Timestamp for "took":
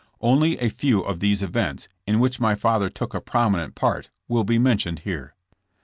2.89-3.13